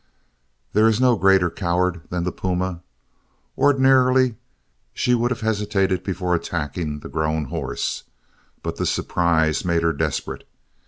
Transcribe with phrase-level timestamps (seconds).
[0.73, 2.81] There is no greater coward than the puma.
[3.55, 4.35] Ordinarily
[4.95, 8.05] she would have hesitated before attacking the grown horse,
[8.63, 10.47] but the surprise made her desperate.